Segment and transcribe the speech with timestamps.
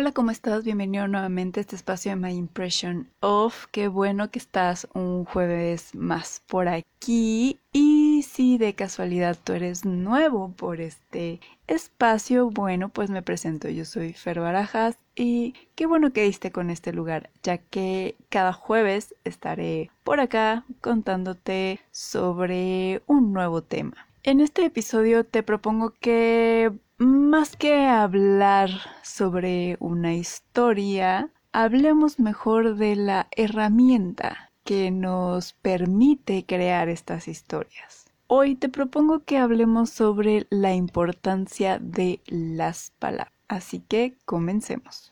[0.00, 0.62] Hola, ¿cómo estás?
[0.62, 3.66] Bienvenido nuevamente a este espacio de My Impression of.
[3.72, 7.58] Qué bueno que estás un jueves más por aquí.
[7.72, 13.68] Y si de casualidad tú eres nuevo por este espacio, bueno, pues me presento.
[13.70, 18.52] Yo soy Fer Barajas y qué bueno que diste con este lugar, ya que cada
[18.52, 24.06] jueves estaré por acá contándote sobre un nuevo tema.
[24.22, 28.70] En este episodio te propongo que más que hablar
[29.02, 38.06] sobre una historia, hablemos mejor de la herramienta que nos permite crear estas historias.
[38.26, 43.32] Hoy te propongo que hablemos sobre la importancia de las palabras.
[43.48, 45.10] Así que comencemos.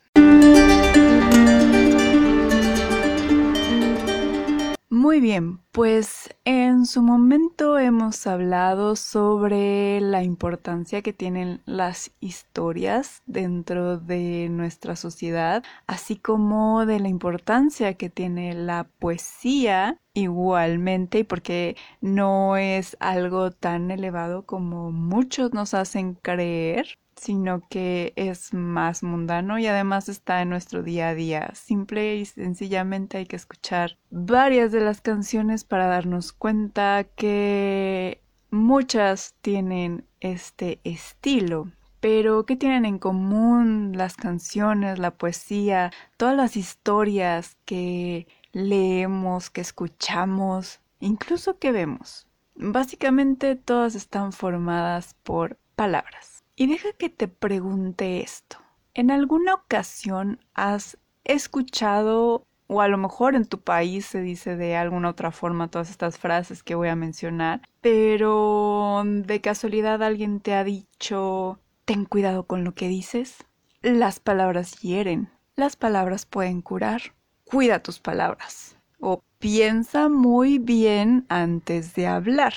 [5.06, 13.22] Muy bien, pues en su momento hemos hablado sobre la importancia que tienen las historias
[13.24, 21.76] dentro de nuestra sociedad, así como de la importancia que tiene la poesía igualmente, porque
[22.00, 29.58] no es algo tan elevado como muchos nos hacen creer sino que es más mundano
[29.58, 31.50] y además está en nuestro día a día.
[31.54, 39.34] Simple y sencillamente hay que escuchar varias de las canciones para darnos cuenta que muchas
[39.40, 41.70] tienen este estilo.
[42.00, 49.62] Pero, ¿qué tienen en común las canciones, la poesía, todas las historias que leemos, que
[49.62, 52.26] escuchamos, incluso que vemos?
[52.54, 56.35] Básicamente todas están formadas por palabras.
[56.58, 58.56] Y deja que te pregunte esto.
[58.94, 64.74] ¿En alguna ocasión has escuchado o a lo mejor en tu país se dice de
[64.74, 70.54] alguna otra forma todas estas frases que voy a mencionar, pero de casualidad alguien te
[70.54, 73.44] ha dicho ten cuidado con lo que dices?
[73.82, 77.02] Las palabras hieren, las palabras pueden curar.
[77.44, 82.54] Cuida tus palabras o piensa muy bien antes de hablar.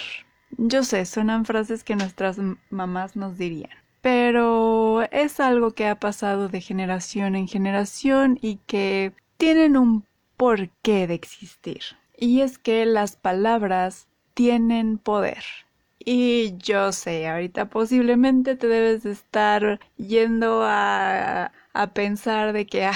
[0.57, 2.37] Yo sé, suenan frases que nuestras
[2.69, 9.13] mamás nos dirían pero es algo que ha pasado de generación en generación y que
[9.37, 10.05] tienen un
[10.37, 11.81] porqué de existir.
[12.17, 15.43] Y es que las palabras tienen poder.
[15.99, 22.85] Y yo sé, ahorita posiblemente te debes de estar yendo a, a pensar de que,
[22.85, 22.93] ah,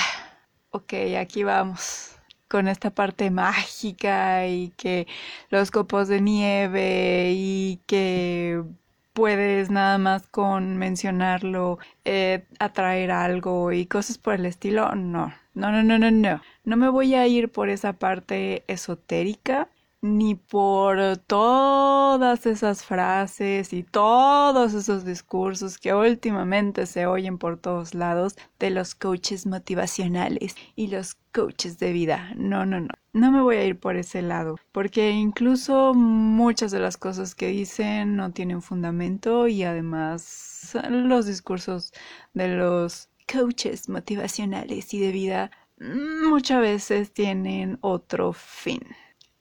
[0.72, 2.14] ok, aquí vamos
[2.48, 5.08] con esta parte mágica y que
[5.50, 8.64] los copos de nieve y que
[9.14, 14.94] puedes nada más con mencionarlo eh, atraer algo y cosas por el estilo.
[14.96, 16.42] No, no, no, no, no, no.
[16.64, 19.70] No me voy a ir por esa parte esotérica
[20.04, 27.94] ni por todas esas frases y todos esos discursos que últimamente se oyen por todos
[27.94, 32.34] lados de los coaches motivacionales y los coaches de vida.
[32.36, 32.90] No, no, no.
[33.14, 37.48] No me voy a ir por ese lado, porque incluso muchas de las cosas que
[37.48, 41.94] dicen no tienen fundamento y además los discursos
[42.34, 48.82] de los coaches motivacionales y de vida muchas veces tienen otro fin.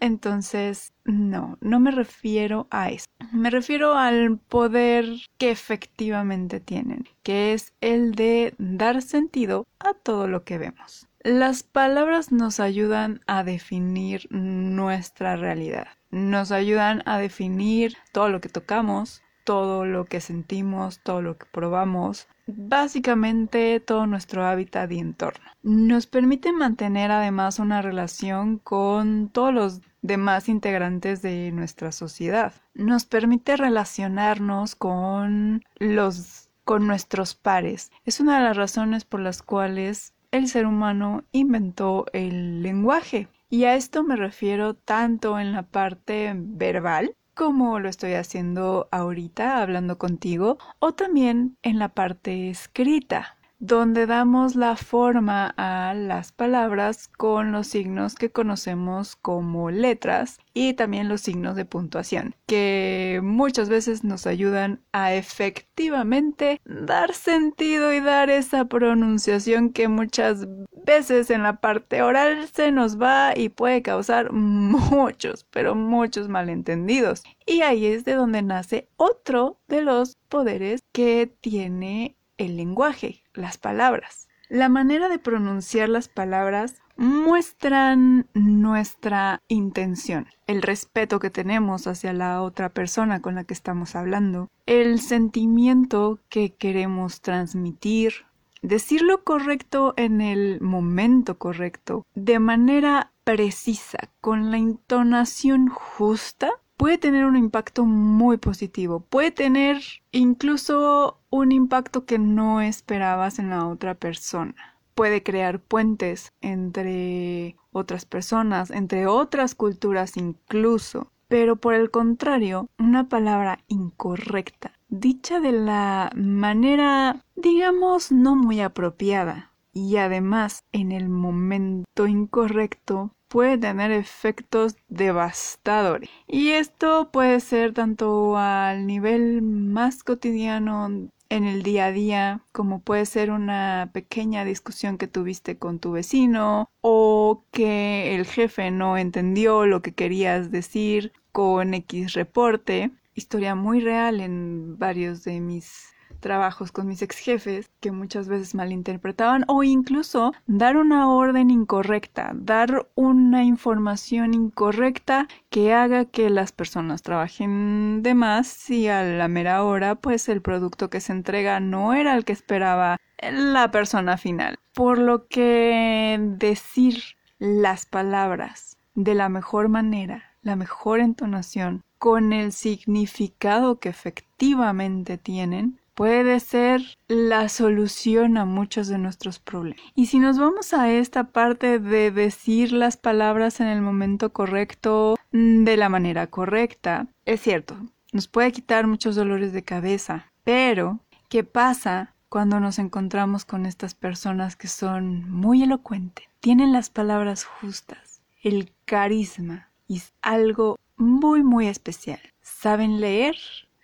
[0.03, 3.07] Entonces, no, no me refiero a eso.
[3.33, 5.07] Me refiero al poder
[5.39, 11.07] que efectivamente tienen, que es el de dar sentido a todo lo que vemos.
[11.21, 18.49] Las palabras nos ayudan a definir nuestra realidad, nos ayudan a definir todo lo que
[18.49, 25.47] tocamos, todo lo que sentimos, todo lo que probamos, básicamente todo nuestro hábitat y entorno.
[25.63, 32.53] Nos permite mantener además una relación con todos los demás integrantes de nuestra sociedad.
[32.75, 37.91] Nos permite relacionarnos con los con nuestros pares.
[38.05, 43.29] Es una de las razones por las cuales el ser humano inventó el lenguaje.
[43.51, 49.61] Y a esto me refiero tanto en la parte verbal, como lo estoy haciendo ahorita
[49.61, 57.07] hablando contigo, o también en la parte escrita donde damos la forma a las palabras
[57.07, 63.69] con los signos que conocemos como letras y también los signos de puntuación, que muchas
[63.69, 70.49] veces nos ayudan a efectivamente dar sentido y dar esa pronunciación que muchas
[70.85, 77.23] veces en la parte oral se nos va y puede causar muchos, pero muchos malentendidos.
[77.47, 83.59] Y ahí es de donde nace otro de los poderes que tiene el lenguaje, las
[83.59, 84.29] palabras.
[84.49, 92.43] La manera de pronunciar las palabras muestran nuestra intención, el respeto que tenemos hacia la
[92.43, 98.27] otra persona con la que estamos hablando, el sentimiento que queremos transmitir,
[98.63, 106.99] Decir lo correcto en el momento correcto, de manera precisa, con la entonación justa, puede
[106.99, 108.99] tener un impacto muy positivo.
[109.09, 109.81] Puede tener
[110.11, 114.57] incluso un impacto que no esperabas en la otra persona.
[114.97, 121.13] Puede crear puentes entre otras personas, entre otras culturas incluso.
[121.29, 129.52] Pero por el contrario, una palabra incorrecta, dicha de la manera, digamos, no muy apropiada,
[129.73, 136.11] y además en el momento incorrecto, puede tener efectos devastadores.
[136.29, 142.81] Y esto puede ser tanto al nivel más cotidiano en el día a día, como
[142.83, 148.99] puede ser una pequeña discusión que tuviste con tu vecino o que el jefe no
[148.99, 152.91] entendió lo que querías decir con X reporte.
[153.15, 155.89] Historia muy real en varios de mis
[156.23, 162.31] trabajos con mis ex jefes que muchas veces malinterpretaban o incluso dar una orden incorrecta,
[162.35, 169.29] dar una información incorrecta que haga que las personas trabajen de más y a la
[169.29, 174.17] mera hora pues el producto que se entrega no era el que esperaba la persona
[174.17, 174.59] final.
[174.73, 177.03] Por lo que decir
[177.39, 185.79] las palabras de la mejor manera, la mejor entonación, con el significado que efectivamente tienen,
[185.95, 189.83] puede ser la solución a muchos de nuestros problemas.
[189.95, 195.17] Y si nos vamos a esta parte de decir las palabras en el momento correcto,
[195.33, 197.77] mm, de la manera correcta, es cierto,
[198.13, 203.95] nos puede quitar muchos dolores de cabeza, pero ¿qué pasa cuando nos encontramos con estas
[203.95, 206.27] personas que son muy elocuentes?
[206.41, 212.21] Tienen las palabras justas, el carisma y algo muy muy especial.
[212.41, 213.37] Saben leer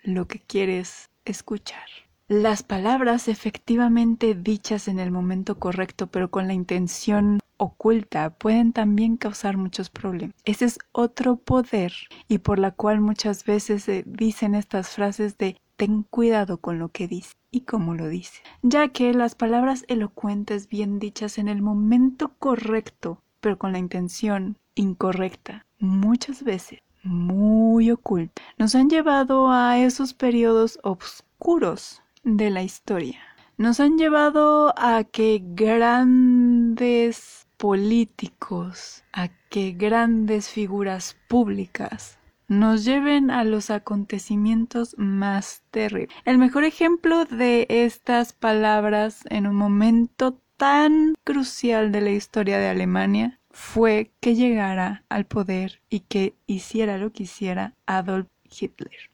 [0.03, 1.87] lo que quieres escuchar.
[2.27, 9.17] Las palabras efectivamente dichas en el momento correcto pero con la intención oculta pueden también
[9.17, 10.35] causar muchos problemas.
[10.45, 11.93] Ese es otro poder
[12.27, 16.89] y por la cual muchas veces se dicen estas frases de ten cuidado con lo
[16.89, 21.61] que dice y cómo lo dice, ya que las palabras elocuentes bien dichas en el
[21.61, 29.79] momento correcto pero con la intención incorrecta muchas veces muy oculta nos han llevado a
[29.79, 33.19] esos periodos oscuros de la historia.
[33.57, 42.17] Nos han llevado a que grandes políticos, a que grandes figuras públicas
[42.47, 46.15] nos lleven a los acontecimientos más terribles.
[46.25, 52.67] El mejor ejemplo de estas palabras en un momento tan crucial de la historia de
[52.67, 59.09] Alemania fue que llegara al poder y que hiciera lo que hiciera Adolf Hitler.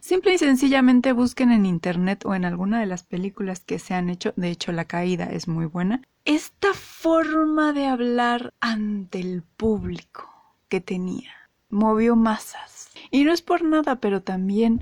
[0.00, 4.10] Simple y sencillamente busquen en internet o en alguna de las películas que se han
[4.10, 10.30] hecho, de hecho La Caída es muy buena, esta forma de hablar ante el público
[10.68, 11.30] que tenía.
[11.70, 12.90] Movió masas.
[13.10, 14.80] Y no es por nada, pero también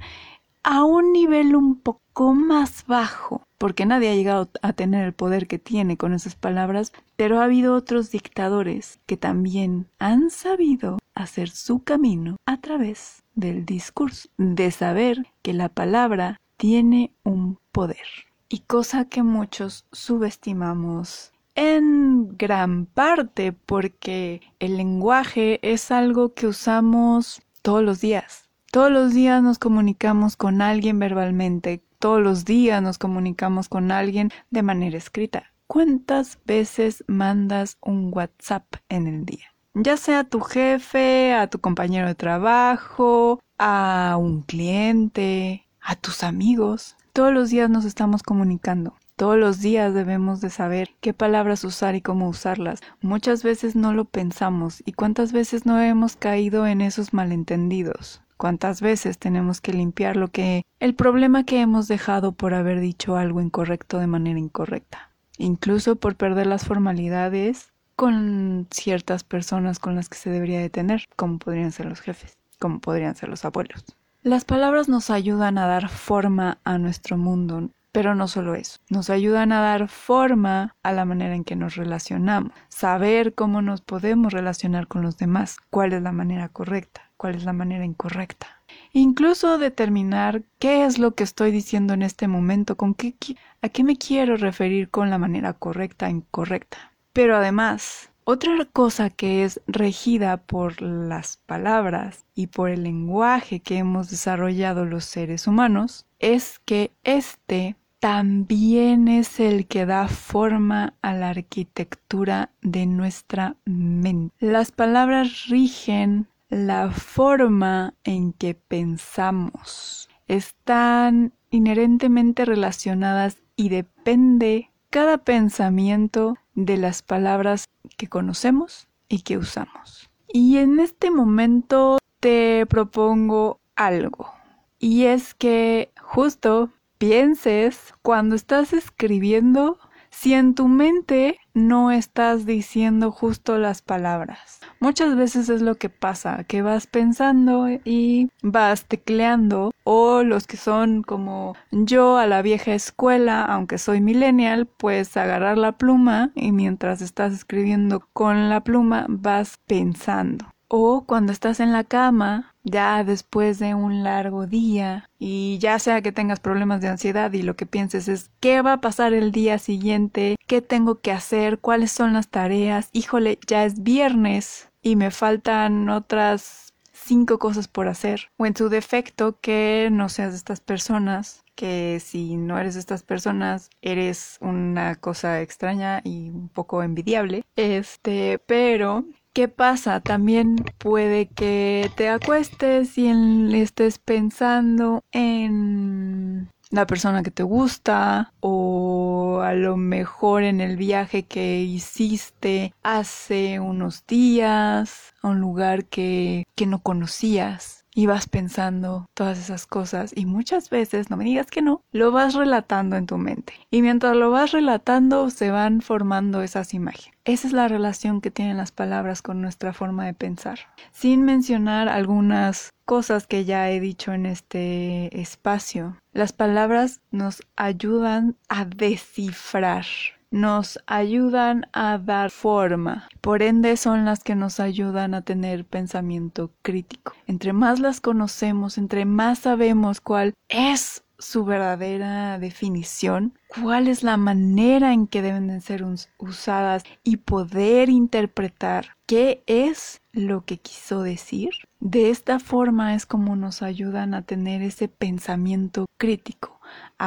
[0.63, 5.47] a un nivel un poco más bajo, porque nadie ha llegado a tener el poder
[5.47, 11.51] que tiene con esas palabras, pero ha habido otros dictadores que también han sabido hacer
[11.51, 18.07] su camino a través del discurso, de saber que la palabra tiene un poder.
[18.49, 27.43] Y cosa que muchos subestimamos en gran parte porque el lenguaje es algo que usamos
[27.63, 28.42] todos los días.
[28.73, 34.31] Todos los días nos comunicamos con alguien verbalmente, todos los días nos comunicamos con alguien
[34.51, 35.53] de manera escrita.
[35.67, 39.53] ¿Cuántas veces mandas un WhatsApp en el día?
[39.75, 46.25] ya sea a tu jefe, a tu compañero de trabajo, a un cliente, a tus
[46.25, 46.97] amigos.
[47.13, 48.95] Todos los días nos estamos comunicando.
[49.17, 52.81] Todos los días debemos de saber qué palabras usar y cómo usarlas.
[53.03, 58.22] Muchas veces no lo pensamos y cuántas veces no hemos caído en esos malentendidos.
[58.43, 63.15] Cuántas veces tenemos que limpiar lo que el problema que hemos dejado por haber dicho
[63.15, 65.13] algo incorrecto de manera incorrecta.
[65.39, 71.05] Incluso por perder las formalidades con ciertas personas con las que se debería de tener,
[71.15, 73.85] como podrían ser los jefes, como podrían ser los abuelos.
[74.25, 79.09] Las palabras nos ayudan a dar forma a nuestro mundo, pero no solo eso, nos
[79.09, 84.33] ayudan a dar forma a la manera en que nos relacionamos, saber cómo nos podemos
[84.33, 88.49] relacionar con los demás, cuál es la manera correcta, cuál es la manera incorrecta.
[88.93, 93.15] Incluso determinar qué es lo que estoy diciendo en este momento, con qué,
[93.63, 96.91] a qué me quiero referir con la manera correcta incorrecta.
[97.13, 103.79] Pero además, otra cosa que es regida por las palabras y por el lenguaje que
[103.79, 111.15] hemos desarrollado los seres humanos es que éste también es el que da forma a
[111.15, 114.35] la arquitectura de nuestra mente.
[114.41, 120.11] Las palabras rigen la forma en que pensamos.
[120.29, 130.11] Están inherentemente relacionadas y depende cada pensamiento de las palabras que conocemos y que usamos.
[130.29, 134.31] Y en este momento te propongo algo.
[134.79, 139.79] Y es que justo pienses cuando estás escribiendo
[140.23, 144.61] si en tu mente no estás diciendo justo las palabras.
[144.79, 150.57] Muchas veces es lo que pasa, que vas pensando y vas tecleando o los que
[150.57, 156.53] son como yo a la vieja escuela, aunque soy millennial, pues agarrar la pluma y
[156.53, 160.47] mientras estás escribiendo con la pluma vas pensando.
[160.69, 166.03] O cuando estás en la cama, ya después de un largo día, y ya sea
[166.03, 169.33] que tengas problemas de ansiedad y lo que pienses es qué va a pasar el
[169.33, 174.97] día siguiente, qué tengo que hacer, cuáles son las tareas, híjole, ya es viernes y
[174.97, 178.31] me faltan otras cinco cosas por hacer.
[178.37, 182.81] O en su defecto, que no seas de estas personas, que si no eres de
[182.81, 187.45] estas personas, eres una cosa extraña y un poco envidiable.
[187.57, 189.05] Este, pero
[189.35, 190.01] ¿Qué pasa?
[190.01, 193.09] También puede que te acuestes y
[193.55, 201.23] estés pensando en la persona que te gusta o a lo mejor en el viaje
[201.23, 209.07] que hiciste hace unos días a un lugar que, que no conocías y vas pensando
[209.15, 213.07] todas esas cosas y muchas veces, no me digas que no, lo vas relatando en
[213.07, 213.55] tu mente.
[213.71, 217.13] Y mientras lo vas relatando se van formando esas imágenes.
[217.25, 220.59] Esa es la relación que tienen las palabras con nuestra forma de pensar.
[220.91, 225.97] Sin mencionar algunas cosas que ya he dicho en este espacio.
[226.13, 229.85] Las palabras nos ayudan a descifrar
[230.33, 233.09] nos ayudan a dar forma.
[233.21, 237.13] Por ende son las que nos ayudan a tener pensamiento crítico.
[237.27, 244.17] Entre más las conocemos, entre más sabemos cuál es su verdadera definición, cuál es la
[244.17, 245.85] manera en que deben de ser
[246.19, 251.51] usadas y poder interpretar qué es lo que quiso decir.
[251.79, 256.61] De esta forma es como nos ayudan a tener ese pensamiento crítico,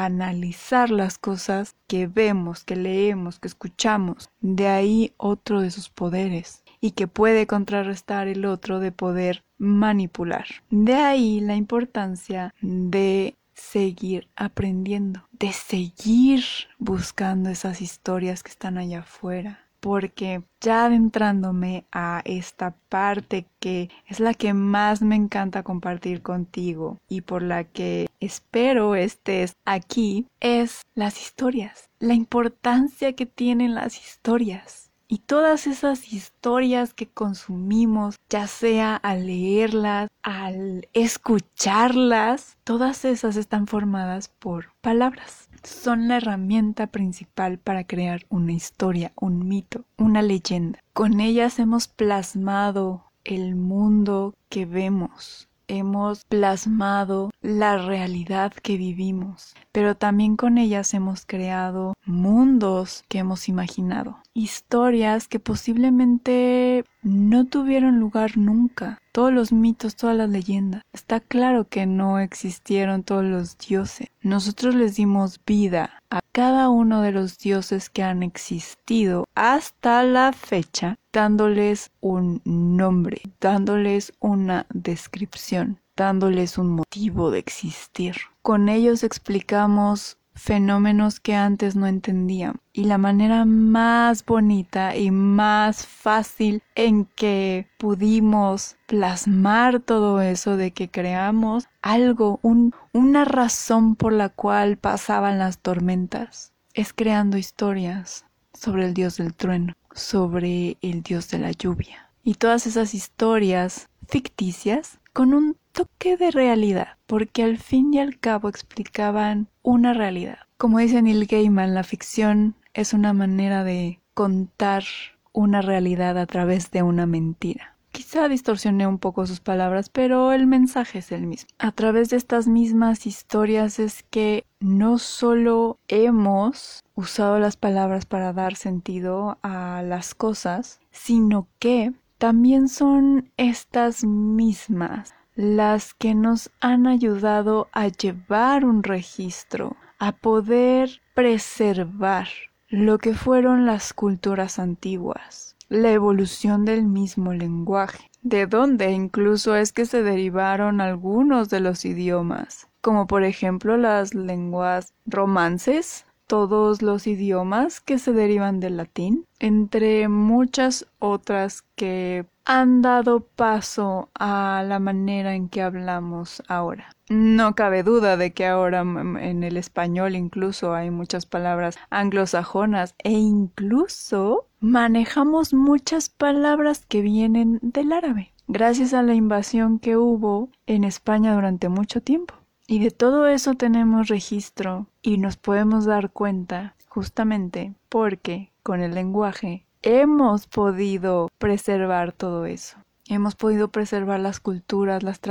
[0.03, 4.29] analizar las cosas que vemos, que leemos, que escuchamos.
[4.41, 10.45] De ahí otro de sus poderes y que puede contrarrestar el otro de poder manipular.
[10.69, 16.43] De ahí la importancia de seguir aprendiendo, de seguir
[16.77, 19.64] buscando esas historias que están allá afuera.
[19.85, 26.97] Porque ya adentrándome a esta parte que es la que más me encanta compartir contigo
[27.07, 33.95] y por la que espero estés aquí, es las historias, la importancia que tienen las
[33.95, 43.35] historias y todas esas historias que consumimos, ya sea al leerlas, al escucharlas, todas esas
[43.35, 45.47] están formadas por palabras.
[45.65, 50.79] Son la herramienta principal para crear una historia, un mito, una leyenda.
[50.93, 59.95] Con ellas hemos plasmado el mundo que vemos, hemos plasmado la realidad que vivimos, pero
[59.95, 68.37] también con ellas hemos creado mundos que hemos imaginado, historias que posiblemente no tuvieron lugar
[68.37, 68.99] nunca.
[69.11, 70.81] Todos los mitos, todas las leyendas.
[70.91, 74.09] Está claro que no existieron todos los dioses.
[74.21, 80.33] Nosotros les dimos vida a cada uno de los dioses que han existido hasta la
[80.33, 88.15] fecha, dándoles un nombre, dándoles una descripción, dándoles un motivo de existir.
[88.41, 92.59] Con ellos explicamos fenómenos que antes no entendían.
[92.73, 100.71] Y la manera más bonita y más fácil en que pudimos plasmar todo eso de
[100.71, 108.25] que creamos algo, un, una razón por la cual pasaban las tormentas, es creando historias
[108.53, 112.11] sobre el dios del trueno, sobre el dios de la lluvia.
[112.23, 118.19] Y todas esas historias ficticias con un toque de realidad, porque al fin y al
[118.19, 120.39] cabo explicaban una realidad.
[120.57, 124.83] Como dice Neil Gaiman, la ficción es una manera de contar
[125.31, 127.77] una realidad a través de una mentira.
[127.93, 131.47] Quizá distorsioné un poco sus palabras, pero el mensaje es el mismo.
[131.59, 138.33] A través de estas mismas historias es que no solo hemos usado las palabras para
[138.33, 146.87] dar sentido a las cosas, sino que también son estas mismas las que nos han
[146.87, 152.27] ayudado a llevar un registro, a poder preservar
[152.69, 159.73] lo que fueron las culturas antiguas, la evolución del mismo lenguaje, de donde incluso es
[159.73, 167.07] que se derivaron algunos de los idiomas, como por ejemplo las lenguas romances, todos los
[167.07, 174.79] idiomas que se derivan del latín, entre muchas otras que han dado paso a la
[174.79, 176.89] manera en que hablamos ahora.
[177.09, 183.11] No cabe duda de que ahora en el español incluso hay muchas palabras anglosajonas e
[183.11, 190.83] incluso manejamos muchas palabras que vienen del árabe, gracias a la invasión que hubo en
[190.83, 192.35] España durante mucho tiempo.
[192.67, 198.95] Y de todo eso tenemos registro y nos podemos dar cuenta justamente porque con el
[198.95, 202.77] lenguaje hemos podido preservar todo eso.
[203.07, 205.21] Hemos podido preservar las culturas, las,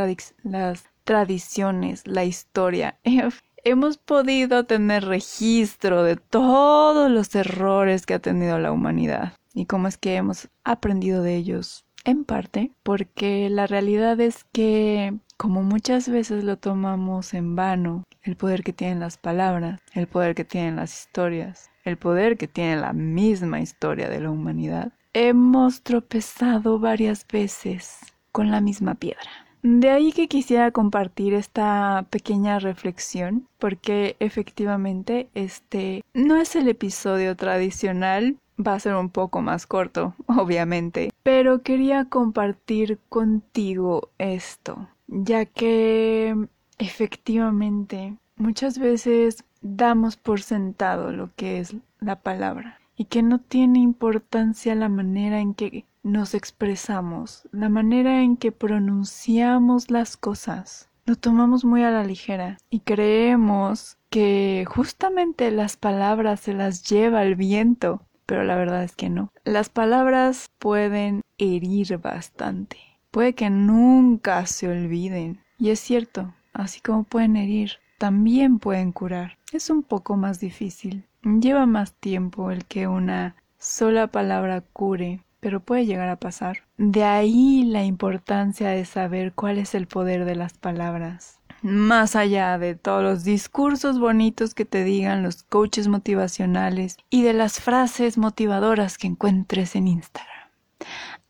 [0.45, 2.99] las tradiciones, la historia.
[3.65, 9.89] hemos podido tener registro de todos los errores que ha tenido la humanidad y cómo
[9.89, 11.84] es que hemos aprendido de ellos.
[12.05, 18.37] En parte porque la realidad es que como muchas veces lo tomamos en vano, el
[18.37, 22.77] poder que tienen las palabras, el poder que tienen las historias, el poder que tiene
[22.77, 28.01] la misma historia de la humanidad, hemos tropezado varias veces
[28.33, 29.31] con la misma piedra.
[29.63, 37.35] De ahí que quisiera compartir esta pequeña reflexión, porque efectivamente este no es el episodio
[37.35, 45.45] tradicional, va a ser un poco más corto, obviamente, pero quería compartir contigo esto, ya
[45.45, 46.37] que
[46.79, 53.81] efectivamente muchas veces damos por sentado lo que es la palabra y que no tiene
[53.81, 60.91] importancia la manera en que nos expresamos, la manera en que pronunciamos las cosas.
[61.07, 67.23] Lo tomamos muy a la ligera y creemos que justamente las palabras se las lleva
[67.23, 69.33] el viento, pero la verdad es que no.
[69.45, 72.79] Las palabras pueden herir bastante.
[73.11, 75.41] Puede que nunca se olviden.
[75.59, 79.39] Y es cierto, así como pueden herir, también pueden curar.
[79.53, 81.05] Es un poco más difícil.
[81.23, 86.59] Lleva más tiempo el que una sola palabra cure, pero puede llegar a pasar.
[86.77, 91.41] De ahí la importancia de saber cuál es el poder de las palabras.
[91.65, 97.33] Más allá de todos los discursos bonitos que te digan los coaches motivacionales y de
[97.33, 100.51] las frases motivadoras que encuentres en Instagram.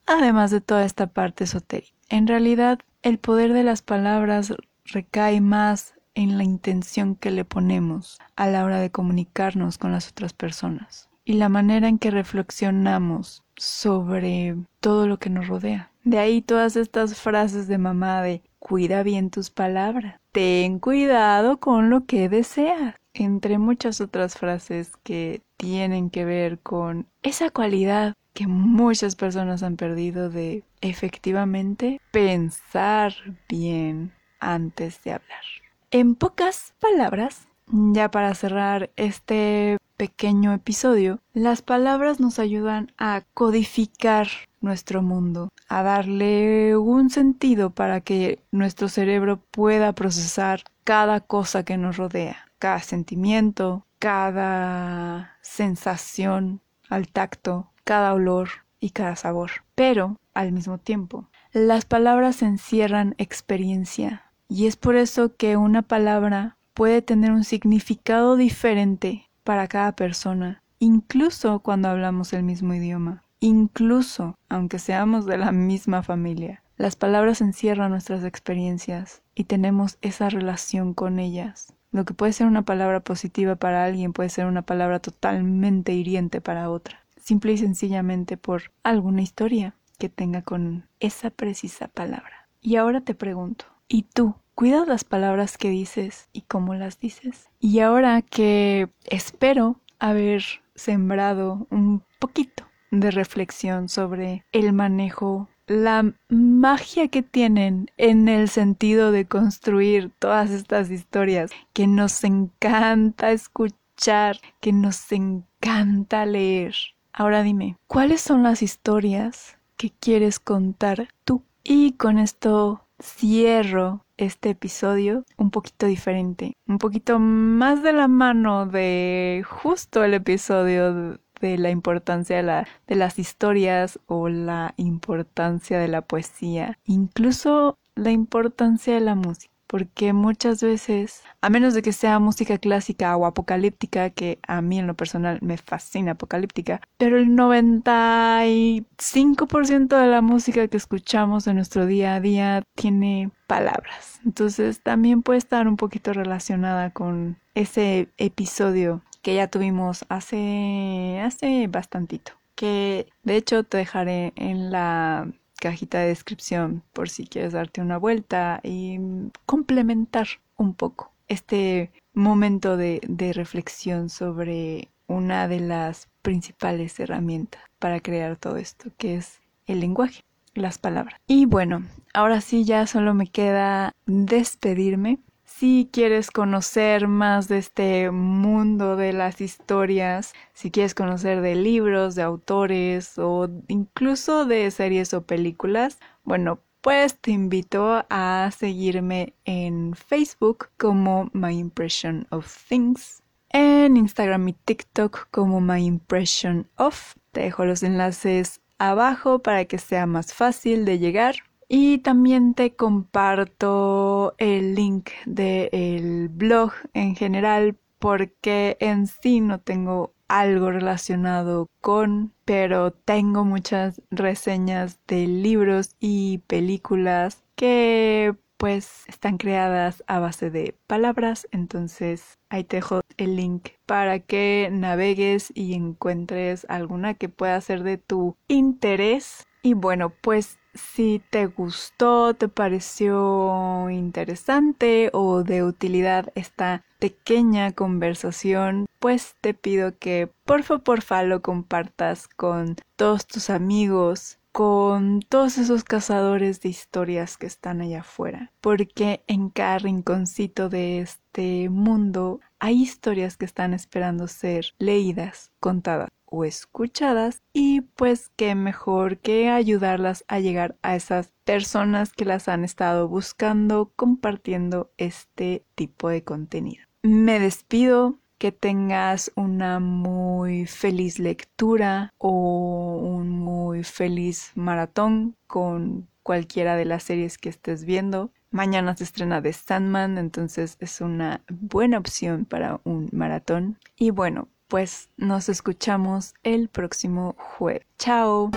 [0.07, 1.95] Además de toda esta parte esotérica.
[2.09, 4.53] En realidad, el poder de las palabras
[4.87, 10.09] recae más en la intención que le ponemos a la hora de comunicarnos con las
[10.09, 15.93] otras personas y la manera en que reflexionamos sobre todo lo que nos rodea.
[16.03, 21.91] De ahí todas estas frases de mamá de cuida bien tus palabras, ten cuidado con
[21.91, 28.49] lo que deseas, entre muchas otras frases que tienen que ver con esa cualidad que
[28.49, 33.15] muchas personas han perdido de efectivamente pensar
[33.49, 35.45] bien antes de hablar.
[35.93, 44.27] En pocas palabras, ya para cerrar este pequeño episodio, las palabras nos ayudan a codificar
[44.61, 51.77] nuestro mundo, a darle un sentido para que nuestro cerebro pueda procesar cada cosa que
[51.77, 58.49] nos rodea, cada sentimiento, cada sensación al tacto, cada olor
[58.81, 59.51] y cada sabor.
[59.75, 66.57] Pero, al mismo tiempo, las palabras encierran experiencia, y es por eso que una palabra
[66.75, 74.39] puede tener un significado diferente para cada persona, incluso cuando hablamos el mismo idioma, incluso
[74.49, 76.63] aunque seamos de la misma familia.
[76.79, 81.75] Las palabras encierran nuestras experiencias y tenemos esa relación con ellas.
[81.93, 86.41] Lo que puede ser una palabra positiva para alguien puede ser una palabra totalmente hiriente
[86.41, 92.49] para otra, simple y sencillamente por alguna historia que tenga con esa precisa palabra.
[92.63, 94.37] Y ahora te pregunto, ¿Y tú?
[94.55, 97.51] Cuida las palabras que dices y cómo las dices.
[97.61, 100.43] Y ahora que espero haber
[100.75, 102.65] sembrado un poquito
[103.01, 110.51] de reflexión sobre el manejo, la magia que tienen en el sentido de construir todas
[110.51, 116.75] estas historias que nos encanta escuchar, que nos encanta leer.
[117.13, 121.43] Ahora dime, ¿cuáles son las historias que quieres contar tú?
[121.63, 128.67] Y con esto cierro este episodio un poquito diferente, un poquito más de la mano
[128.67, 135.79] de justo el episodio de la importancia de, la, de las historias o la importancia
[135.79, 141.83] de la poesía, incluso la importancia de la música porque muchas veces, a menos de
[141.83, 146.81] que sea música clásica o apocalíptica, que a mí en lo personal me fascina apocalíptica,
[146.97, 154.21] pero el 95% de la música que escuchamos en nuestro día a día tiene palabras.
[154.25, 161.67] Entonces también puede estar un poquito relacionada con ese episodio que ya tuvimos hace hace
[161.67, 165.29] bastantito que de hecho te dejaré en la
[165.61, 168.99] cajita de descripción por si quieres darte una vuelta y
[169.47, 178.01] complementar un poco este momento de, de reflexión sobre una de las principales herramientas para
[178.01, 180.23] crear todo esto, que es el lenguaje,
[180.55, 181.21] las palabras.
[181.27, 185.19] Y bueno, ahora sí ya solo me queda despedirme.
[185.57, 192.17] Si quieres conocer más de este mundo de las historias, si quieres conocer de libros,
[192.17, 199.95] de autores o incluso de series o películas, bueno, pues te invito a seguirme en
[199.95, 207.15] Facebook como My Impression of Things, en Instagram y TikTok como My Impression of.
[207.31, 211.37] Te dejo los enlaces abajo para que sea más fácil de llegar.
[211.69, 220.13] Y también te comparto el link del blog en general porque en sí no tengo
[220.29, 230.03] algo relacionado con, pero tengo muchas reseñas de libros y películas que pues están creadas
[230.07, 236.67] a base de palabras, entonces ahí te dejo el link para que navegues y encuentres
[236.69, 239.47] alguna que pueda ser de tu interés.
[239.63, 248.87] Y bueno, pues si te gustó, te pareció interesante o de utilidad esta pequeña conversación,
[248.99, 255.85] pues te pido que porfa porfa lo compartas con todos tus amigos, con todos esos
[255.85, 262.81] cazadores de historias que están allá afuera, porque en cada rinconcito de este mundo hay
[262.81, 270.25] historias que están esperando ser leídas, contadas o escuchadas y pues qué mejor que ayudarlas
[270.29, 276.85] a llegar a esas personas que las han estado buscando compartiendo este tipo de contenido.
[277.03, 286.77] Me despido, que tengas una muy feliz lectura o un muy feliz maratón con cualquiera
[286.77, 288.33] de las series que estés viendo.
[288.51, 293.79] Mañana se estrena The Sandman, entonces es una buena opción para un maratón.
[293.97, 297.87] Y bueno, pues nos escuchamos el próximo jueves.
[297.99, 298.51] Chao.